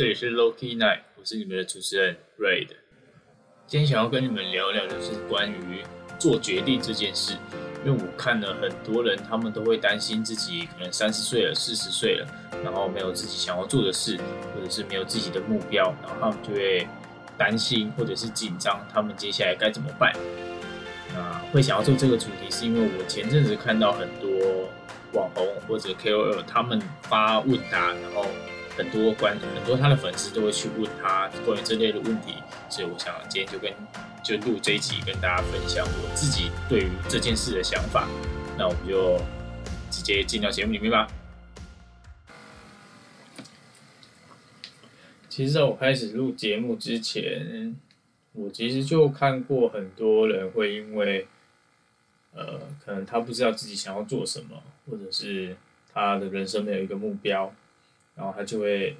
[0.00, 2.66] 这里是 Loki Night，我是你们的主持人 Ray。
[3.66, 5.84] 今天想要跟你们聊聊的是关于
[6.18, 7.34] 做决定这件事，
[7.84, 12.26] 因为我看了很多人，他们都会担心自己可能三十岁了、四十岁了，
[12.64, 14.16] 然后没有自己想要做的事，
[14.54, 16.88] 或者是没有自己的目标，然后他们就会
[17.36, 20.14] 担心或者是紧张，他们接下来该怎么办？
[21.12, 24.66] 那会想要做这个主题，是因为我前阵子看到很多
[25.12, 28.24] 网红或者 KOL 他们发问答，然后。
[28.80, 32.36] 很多观很多他的粉丝都会去问他关于这类的问题，
[32.70, 33.70] 所以我想今天就跟
[34.24, 38.08] 就录这一集跟大家分享我自己对于这件事的想法。
[38.56, 39.18] 那我们就
[39.90, 41.06] 直接进到节目里面吧。
[45.28, 47.76] 其实在我开始录节目之前，
[48.32, 51.26] 我其实就看过很多人会因为
[52.32, 55.54] 呃，可能他不知道自己想要做什么，或者是
[55.92, 57.54] 他的人生没有一个目标。
[58.20, 58.94] 然后他就会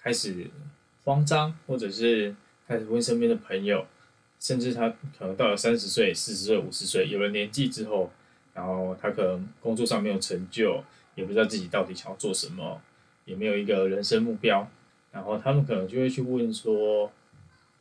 [0.00, 0.46] 开始
[1.02, 2.32] 慌张，或者是
[2.68, 3.84] 开始问身边的朋友，
[4.38, 8.12] 甚至他可能到了三十岁、四十岁、五十岁，有了年纪之后，
[8.54, 10.80] 然后他可能工作上没有成就，
[11.16, 12.80] 也不知道自己到底想要做什么，
[13.24, 14.70] 也没有一个人生目标，
[15.10, 17.10] 然后他们可能就会去问说，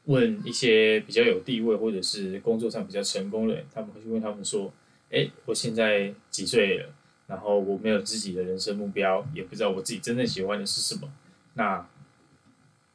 [0.06, 4.74] 问一些比较有地位或者是工作上比较成功的人，他们会去问他们说，
[5.12, 6.90] 哎，我现在几岁了？
[7.28, 11.12] 然后我没有自己的人生目标，也不知道我自己真正喜欢的是什么，
[11.56, 11.88] 那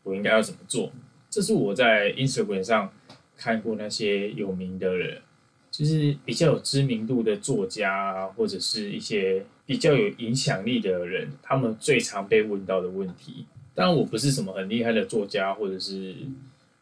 [0.02, 0.92] 我应该要怎么做？
[1.28, 2.92] 这是我在 Instagram 上
[3.36, 5.22] 看过那些有名的人，
[5.70, 13.46] 就是比较有知名度的作家，或者是一些比较有影响力的人，他们最常被问到的问题。
[13.74, 16.14] 当然，我不是什么很厉害的作家，或者是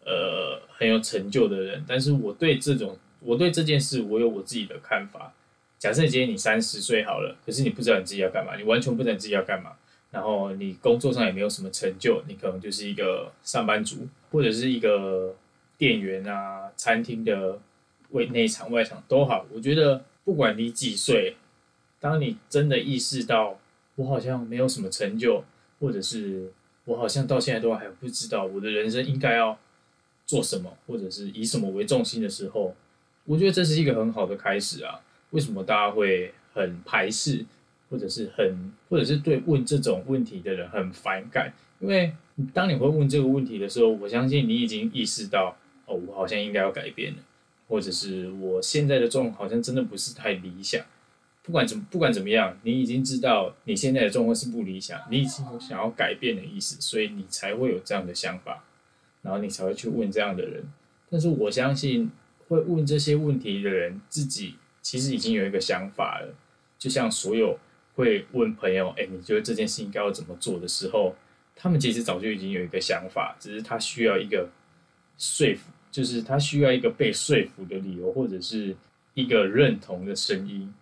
[0.05, 5.33] 呃很有成就的人，但是我对这种，我对这件事，我有我自己的看法。
[5.79, 9.73] 假设今天你三十岁好了，可是你不知道你自己要干嘛，你完全不知道你自己要干嘛，
[10.11, 15.37] 然后你工作上也没有什么成就，你可能就是一个上班族，或者是一个
[15.77, 17.61] 店员啊，餐厅的
[18.11, 19.47] 为内场外场都好。
[19.53, 21.37] 我觉得不管你几岁，
[22.01, 23.61] 当你真的意识到
[23.95, 25.45] 我好像没有什么成就，
[25.79, 26.53] 或者是
[26.87, 29.57] 我好像到现在都还不知道我的人生应该要
[30.27, 32.75] 做什么，或者是以什么为重心的时候，
[33.27, 34.99] 我觉得这是一个很好的开始啊。
[35.31, 37.45] 为什么大家会很排斥，
[37.91, 41.53] 或者是很，或者是对问这种问题的人很反感？
[41.81, 42.13] 因为
[42.53, 45.57] 当你会问这个问题的时候，我相信你已经意识到，
[45.87, 47.19] 哦，我好像应该要改变了，
[47.69, 50.85] 或者是我现在的状况好像真的不是太理想。
[51.43, 58.65] 不管怎么不管怎么样，你已经知道你现在的状况是不理想，你已经有想要改变的意思，所以你才会有这样的想法，
[59.23, 60.65] 然后你才会去问这样的人。
[61.11, 62.11] 但是我相信
[62.49, 64.57] 会问这些问题的人自己。
[64.89, 66.35] 其实已经有一个想法了，
[66.79, 67.59] 就像所有
[67.95, 71.15] 会问朋友：“哎，你觉得这件事情该要怎么做的时候？”
[71.55, 74.49] 他们其实早就已经有一个想法，只是他需要一个
[75.19, 78.75] 说服，就是他需要一个被说服的理由，或者是
[79.13, 80.73] 一个认同的声音。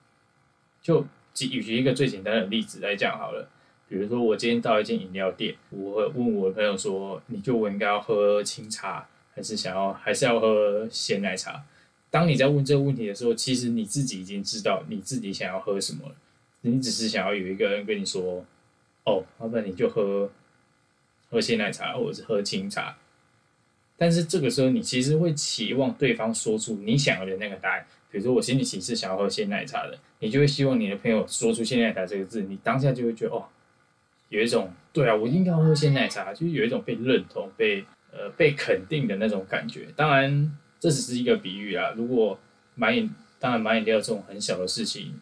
[0.80, 3.48] 就举举一个最简单的例子来讲好了，
[3.88, 11.64] 比如说我今天到一间饮料店，我会问我的朋友说：“你觉得我应该要喝清茶，还是想要，还是要喝鲜奶茶？”
[12.10, 16.14] 当你在问这个问题的时候，其实你自己已经知道你自己想要喝什么了。
[16.62, 18.44] 你只是想要有一个人跟你说
[19.04, 20.30] ：“哦，老板，你就喝
[21.28, 22.96] 喝鲜奶茶，或者是喝清茶。”
[23.98, 27.86] 但是这个时候，你其实会期望对方说出你想要的那个答案。
[28.10, 32.42] 比如说，我心里其实想要喝鲜奶茶的，你就会希望你的朋友说出鲜奶茶这个字。
[32.42, 33.44] 你当下就会觉得：“哦，
[34.30, 40.56] 有一种对啊，我应该要喝鲜奶茶，就是有一种被认同、被呃被肯定的那种感觉。”当然。
[40.78, 41.92] 这只是一个比喻啊！
[41.96, 42.38] 如果
[42.74, 45.14] 买饮，当然买饮料这种很小的事情，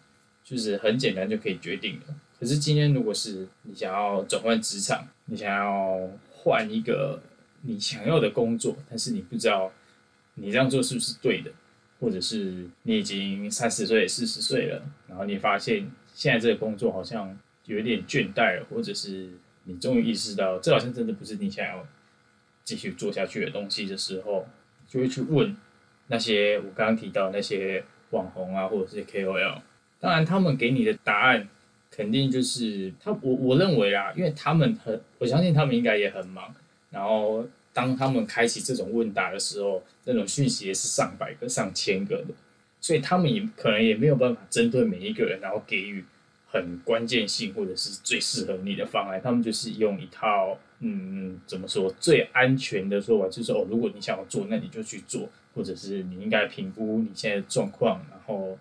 [0.43, 2.15] 就是很简单就可以决定的。
[2.39, 7.23] 可是今天，如果是你想要转换职场，你想要换一个
[7.63, 9.73] 你想要的工作，但是你不知道
[10.35, 11.53] 你这样做是不是对的，
[12.01, 19.31] 或者是你已经三十岁、四十岁了，然后你发现现在这个工作好像有点倦怠了，或者是
[19.63, 21.87] 你终于意识到这好像真的不是你想要
[22.65, 24.47] 继续做下去的东西的时候。
[24.95, 25.57] 就会去问
[26.07, 29.61] 那些我刚刚提到那些网红啊，或者是 KOL，
[29.99, 31.49] 当然他们给你的答案
[31.91, 36.55] 肯定就是他我我认为啦，因为他们很我相信他们应该也很忙，
[36.91, 42.35] 然后当他们开启这种问答的时候，那种讯息也是上百个、上千个的，
[42.81, 46.05] 所以他们也可能也没有办法针对每一个人，然后给予
[46.55, 50.57] 很关键性或者是最适合你的方案，他们就是用一套。
[50.87, 58.59] 嗯，怎么说最安全的说法就是哦，如果你想要做，那你就去做，或者是你应该评估你现在的状况，然后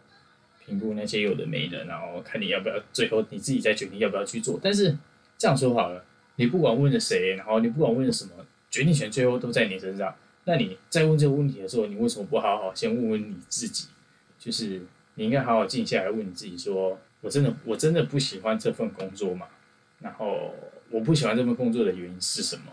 [0.65, 4.57] 评估那些有的没的，然后看你要不要，最后你自己再决定要不要去做。
[4.63, 4.97] 但是
[5.37, 6.05] 这样说好了，
[6.37, 8.31] 你不管问了谁，然后你不管问了什么，
[8.71, 10.15] 决定权最后都在你身上。
[10.45, 13.87] 那你在问这个问题的时候，你为什么不好好先问问你自己？
[14.39, 14.81] 就是
[15.15, 19.47] 你应该好好静下来问你自己：说我真的我真的不喜欢这份工作嘛？
[19.99, 20.53] 然后
[20.91, 22.63] 我不喜欢这份工作的原因是什么？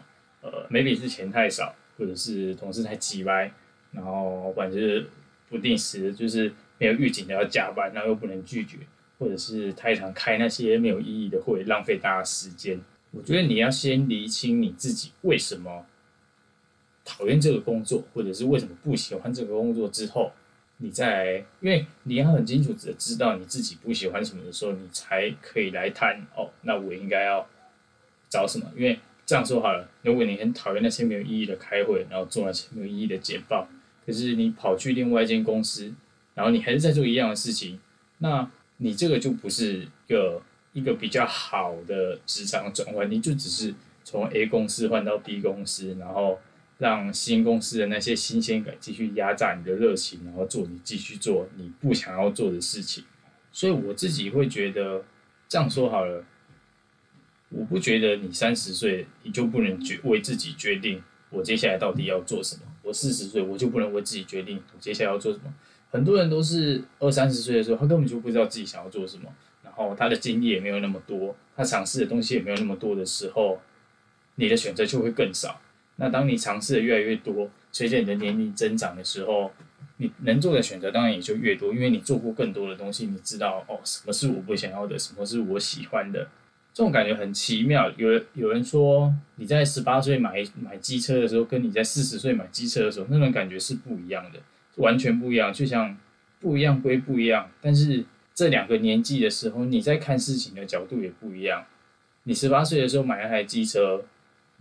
[0.42, 3.50] 呃，maybe 是钱太少，或者是同事太鸡歪，
[3.92, 5.06] 然后或者是
[5.48, 8.76] 不定时就是没有预警的要加班，然后又不能拒绝，
[9.18, 12.78] 或者是太常开那些没有意义的会，浪费大家时间。
[13.12, 15.86] 我觉得你要先理清你自己为什么。
[17.02, 20.30] 讨厌这个工作，或者是为什么不喜欢这个工作之后，
[20.82, 26.48] 你再，因为你要很清楚的知道你自己不喜欢什么的时候，你才可以来谈哦。
[26.62, 27.46] 那我应该要
[28.30, 28.64] 找什么？
[28.74, 33.68] 因为这样说好了，如果你很讨厌那些没有意义的开会，然后做那些没有意义的简报，
[34.06, 35.92] 可是你跑去另外一间公司，
[36.34, 37.78] 然后你还是在做一样的事情，
[38.18, 40.40] 那你这个就不是一个
[40.72, 46.38] 一个比较好的职场转换，你就只是从 A 公司换到 B 公司，然后。
[46.80, 53.04] 让新公司的那些新鲜感继续压榨你的热情，然后做你继续做你不想要做的事情。
[53.52, 55.04] 所以我自己会觉得，
[55.46, 56.24] 这样说好了，
[57.50, 62.62] 我不觉得你三十岁你就不能决为自己决定我接下来到底要做什么。
[62.82, 65.52] 我四十岁我就不能为自己决定我接下来要做什么。
[65.90, 69.30] 很多人都是二三十岁的时候，他根本就不知道自己想要做什么，
[69.62, 73.60] 然后他的经历也没有那么多，他尝试的东西也没有那么多的时候，
[74.36, 75.60] 你的选择就会更少。
[76.00, 79.52] 那当你尝试的越来越多，随着你的年龄增长的时候，
[79.98, 86.26] 你能做的选择当然也就越多，因为你做过更多的东西，你知道哦，什么是我不想要的，什么是我喜欢的，
[86.72, 87.92] 这种感觉很奇妙。
[87.98, 94.40] 有有人说，你在十八岁买买机车的时候，跟你在四十岁买机车的时候，那种感觉是不一样的，
[94.76, 95.52] 完全不一样。
[95.52, 95.94] 就像
[96.40, 98.02] 不一样归不一样，但是
[98.34, 101.66] 这两个年纪的时候，你在看事情的角度也不一样。
[102.22, 104.02] 你十八岁的时候买一台机车。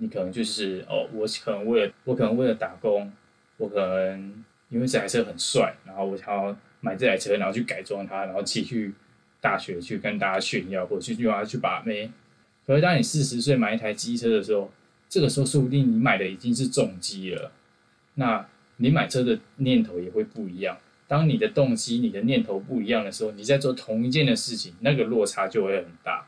[0.01, 3.12] 你可能就是哦，我可能为了我可能为了打工，
[3.57, 8.94] 我可能因为这台车很帅，然后我想要买这台车，然后去改装它，然后骑去
[9.42, 12.10] 大学去跟大家炫耀，或者去用它去把妹。
[12.66, 14.72] 可是当你四十岁买一台机车的时候，
[15.10, 17.51] 这个时候说不定你买的已经是重机了，
[18.13, 18.48] 那
[18.78, 20.78] 你买车的念头也会不一样。
[21.07, 26.25] 当你的动机、你的念头不一样的时候，你在做同一件的事情，那个落差就会很大。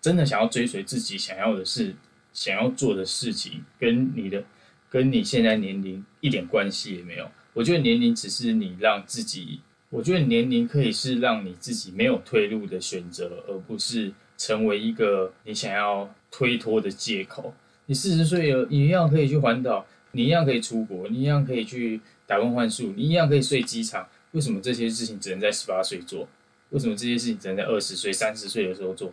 [0.00, 1.94] 真的想要追随自己想要的是。
[2.32, 4.44] 想要做的事情跟你的
[4.88, 7.30] 跟你现在年龄一点关系也没有。
[7.54, 17.54] 我觉得年龄只是你让自己，我觉得年龄可以是让你自己没有退路的选择，而不是成为一个你想要推脱的借口。
[17.86, 24.08] 你四十岁了，你一样可以去环岛，你一样可以出国，你一样可以去打工换宿，你一样可以睡机场。
[24.30, 26.26] 为什么这些事情只能在十八岁做？
[26.70, 29.12] 为什么这些事情只能在二十岁、三十岁的时候做？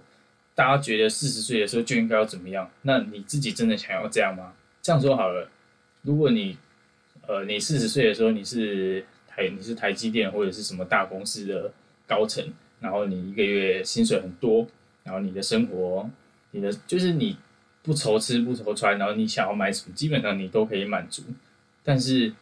[0.56, 2.70] 大家觉得四十岁的时候就应该要怎么样？
[2.82, 4.54] 那你自己真的想要这样吗？
[4.82, 5.50] 这样说好了，
[6.02, 6.58] 如果你，
[7.28, 11.72] 呃，你四十岁的时候你是台你是台积电或者是什么大公司的
[12.08, 12.46] 高层，
[12.80, 14.68] 然后你一个月薪水很多，
[15.04, 16.10] 然后你的生活，
[16.52, 17.38] 你的就是你
[17.82, 21.24] 不愁吃不愁穿，然后你想要买什么，基本上你都可以满足。
[21.84, 22.34] 但是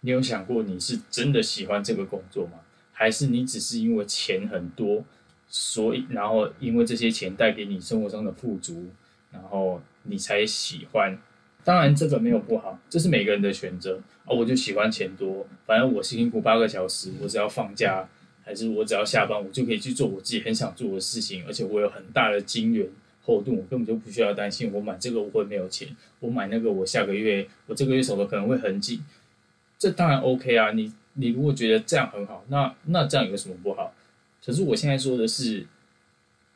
[0.00, 2.60] 你有想过你是真的喜欢这个工作吗？
[2.92, 5.04] 还是你只是因为钱很多？
[5.50, 8.86] 所以，然后因为这些钱带给你生活上的富足，
[9.32, 11.18] 然后你才喜欢。
[11.64, 14.30] 当然，这个没有不好，这是每个人的选择啊。
[14.30, 18.08] 我就喜欢钱多，反正我辛辛苦八个小时，我只要放假，
[18.42, 21.44] 还是我只要下班，我就可以去做我自己很想做的事情。
[21.46, 22.88] 而且我有很大的金源
[23.22, 25.88] 后盾，我根本就不需要担心我买这个我会没有钱，
[26.20, 29.04] 我买那个我下个月我这个月手头可能会很紧。
[29.78, 30.70] 这当然 OK 啊。
[30.70, 33.92] 你你如果觉得这样很好，那那这样有什么不好？
[34.44, 35.66] 可是我现在说的是，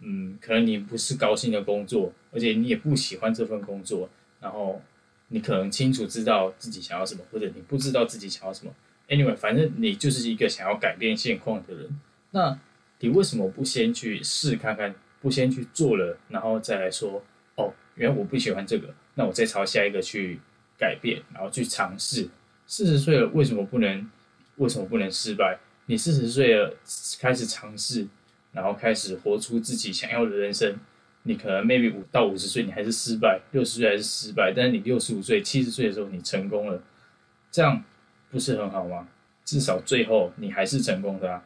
[0.01, 4.09] 嗯，可能你不是高薪的工作，而且你也不喜欢这份工作，
[4.41, 4.83] 然后
[5.29, 8.73] 你可能清楚知道自己想要什么，或者你不知道自己想要什么。
[9.09, 12.01] Anyway，反正你就是一个想要改变现况的人。
[12.31, 12.59] 那
[13.01, 17.23] 你为什么不先去试看看，不先去做了，然后再来说，
[17.57, 20.41] 哦，原来我不喜欢这个，那我再朝下一个去
[20.79, 22.29] 改变，然后去尝试。
[22.67, 24.11] 四十岁了，为什么不能？
[24.57, 25.59] 为什么不能失败？
[25.87, 26.75] 你四十岁了，
[27.21, 28.07] 开始尝试，
[28.53, 30.79] 然后开始活出自己想要的人生。
[31.27, 36.83] 你可能 maybe 五到五十岁你还是失败，六十岁还是失败，但是你六十五岁、七十岁的时候你成功了，
[37.51, 37.83] 这样
[38.31, 39.09] 不是很好吗？
[39.45, 41.43] 至少最后你还是成功的啊！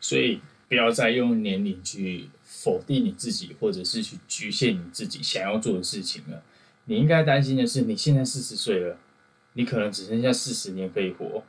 [0.00, 6.42] 所以不要再用年龄去否定你自己，或者是去局限你自己想要做的事情了。
[6.84, 8.96] 你应该担心的是，你现在四十岁了，
[9.54, 11.42] 你可能只剩下四十年可以活。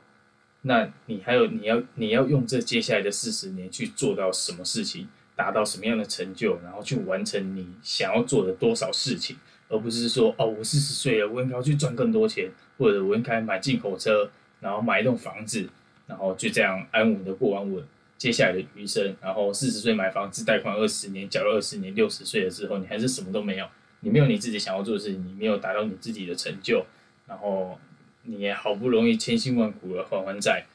[0.62, 9.36] 那你还有你要你要用这接下来的四十年去做到什么事情，达到什么样的成就，然后去完成你想要做的多少事情，
[9.68, 15.68] 而不是说哦，我四十岁了，我应该要去赚更多钱，或者我应该买进口车，然后买一栋房子，
[16.06, 17.82] 然后就这样安稳的过完我
[18.16, 19.16] 接下来的余生。
[19.20, 23.66] 然后四十岁买房子，贷款二十年，缴了二十年，六十岁了之后，你还是什么都没有，
[24.00, 26.86] 你没有你自己想要做的事情，你没有达到你自己的成就，
[27.26, 27.76] 然后
[28.24, 30.66] 你也好不容易千辛万苦的还完债，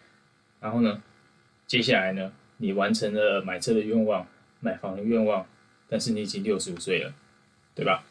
[0.60, 1.02] 然后呢，
[1.66, 4.28] 接下来呢，你完成了买车的愿望，
[4.60, 5.46] 买房的愿望。
[5.90, 7.14] 但是你已经六十五岁了，
[7.74, 8.04] 对吧？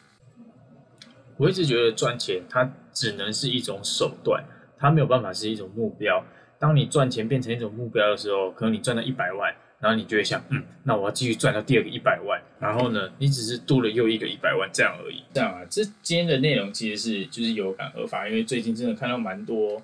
[1.37, 4.43] 我一直觉得赚钱它只能是一种手段，
[4.79, 6.25] 它没有办法是一种目标。
[6.57, 12.41] 当你赚钱变成一种目标的时候，可能你赚到一百万，然后你就会想，嗯，那我要继续赚到第二个一百万。
[12.59, 15.23] 然后呢，你只是多了又一个一百万这样而已。
[15.33, 19.83] 这样啊，这今天的内容其实是就是有感而发，因为最近真的看到蛮多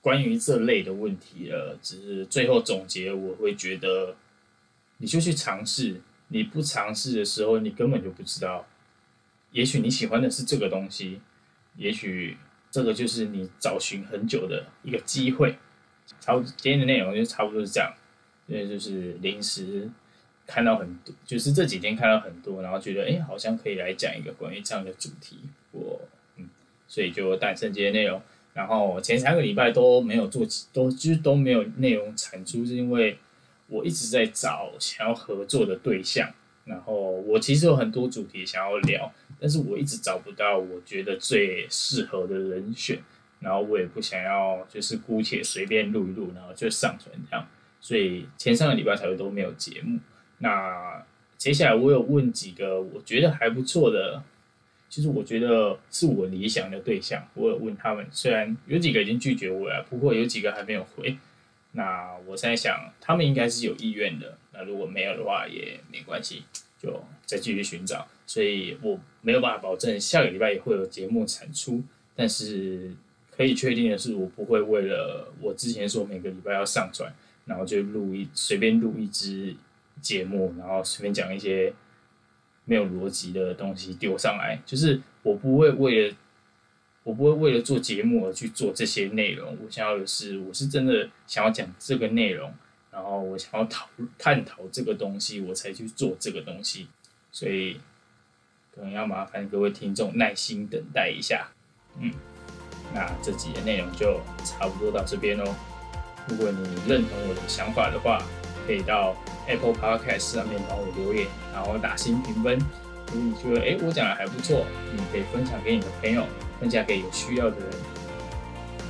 [0.00, 1.78] 关于这类的问题了。
[1.82, 4.16] 只是最后总结，我会觉得
[4.98, 6.00] 你就去尝试。
[6.32, 8.64] 你不尝试的时候，你根本就不知道。
[9.50, 11.20] 也许你喜欢的是这个东西，
[11.74, 12.36] 也许
[12.70, 15.58] 这个就是你找寻很久的一个机会。
[16.20, 17.92] 差不多今天的内容就差不多是这样，
[18.50, 19.88] 因为就是临时
[20.46, 25.38] 看到很多，就是这几天看到很多，然后觉得哎，好像可以来讲一个关于这样的主题。
[25.70, 26.00] 我
[26.36, 26.48] 嗯，
[26.86, 28.20] 所以就诞生这些内容。
[28.52, 33.16] 然后前三个礼拜都没有做，都就是都没有内容产出，是因为。
[33.72, 36.28] 我一直在找想要合作的对象，
[36.64, 43.00] 然后我其实有很多主题想要聊，但是我一直找不到我觉得最适合的人选，
[43.38, 47.46] 然后我也不想要就是姑且随便录一录，然后就上传这样，
[47.80, 49.98] 所以前三个礼拜才会都没有节目。
[50.38, 51.04] 那
[51.36, 54.22] 接下来我有问几个我觉得还不错的，
[54.88, 61.16] 其实我觉得是我理想的对象，我有问他们，虽然有几个已经拒绝我了，不过有几个还没有回。
[61.72, 64.36] 那我在想，他们应该是有意愿的。
[64.52, 66.42] 那如果没有的话，也没关系，
[66.82, 68.06] 就再继续寻找。
[68.26, 71.82] 所以我没有办法保证下个礼拜也会有节目产出，
[72.16, 72.92] 但是
[73.30, 77.12] 可以确定的是，我不会为了我之前说每个礼拜要上传，
[77.50, 79.52] 然后就录一随便录一支
[80.00, 81.74] 节目，然后随便讲一些
[82.64, 84.56] 没有逻辑的东西丢上来。
[84.64, 86.16] 就是我不会为了。
[87.02, 89.56] 我不会为了做节目而去做这些内容。
[89.64, 92.52] 我想要的是，我是真的想要讲这个内容，
[92.92, 93.88] 然后我想要讨
[94.18, 96.88] 探讨这个东西，我才去做这个东西。
[97.32, 97.80] 所以
[98.74, 101.48] 可能要麻烦各位听众耐心等待一下。
[101.98, 102.12] 嗯，
[102.94, 105.69] 那这集的内容就差不多到这边喽。
[106.28, 108.22] 如果你认同我的想法的话，
[108.66, 112.58] 可以到 Apple Podcast 上面帮我留言，然后打新评分。
[113.12, 116.24] 如果你觉得哎我讲的还不错，你可以分享给你的朋友。
[116.60, 117.68] 分享给有需要的人。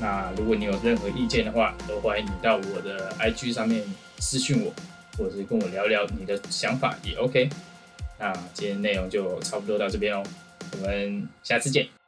[0.01, 3.85] 那如果你有任何意见的话，都欢迎你到我的 IG 上面
[4.19, 4.73] 私信我，
[5.17, 7.49] 或者是跟我聊聊你的想法也 OK。
[8.19, 10.25] 那今天内容就差不多到这边哦，
[10.73, 12.00] 我们下次见。